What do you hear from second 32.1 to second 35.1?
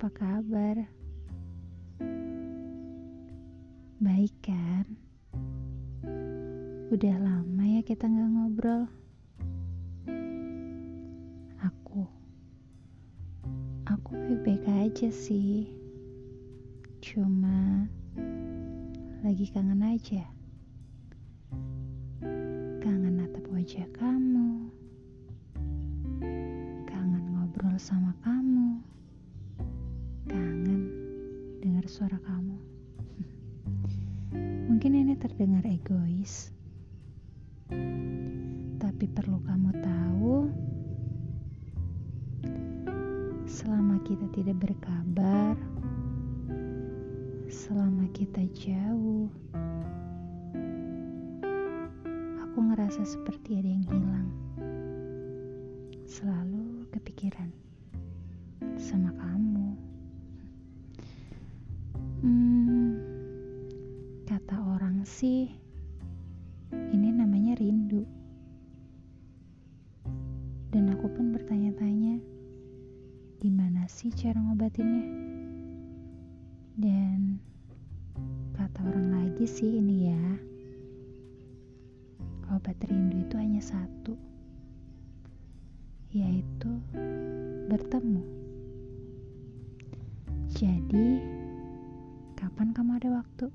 kamu. Mungkin